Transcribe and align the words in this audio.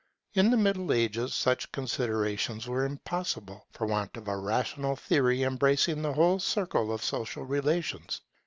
In 0.33 0.49
the 0.49 0.57
Middle 0.57 0.91
Ages 0.93 1.35
such 1.35 1.71
considerations 1.71 2.65
were 2.67 2.85
impossible, 2.85 3.67
for 3.69 3.85
want 3.85 4.17
of 4.17 4.27
a 4.29 4.35
rational 4.35 4.95
theory 4.95 5.43
embracing 5.43 6.01
the 6.01 6.13
whole 6.13 6.39
circle 6.39 6.91
of 6.91 7.03
social 7.03 7.43
relations. 7.45 8.21